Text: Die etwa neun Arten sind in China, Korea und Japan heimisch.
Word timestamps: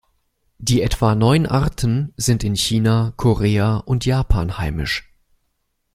Die 0.57 0.81
etwa 0.81 1.13
neun 1.13 1.45
Arten 1.45 2.11
sind 2.17 2.43
in 2.43 2.55
China, 2.55 3.13
Korea 3.17 3.77
und 3.77 4.03
Japan 4.03 4.57
heimisch. 4.57 5.13